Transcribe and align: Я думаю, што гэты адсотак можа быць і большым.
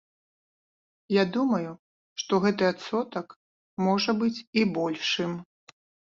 Я 1.21 1.25
думаю, 1.35 1.73
што 2.21 2.39
гэты 2.45 2.63
адсотак 2.73 3.35
можа 3.89 4.15
быць 4.23 4.39
і 4.63 4.63
большым. 4.79 5.37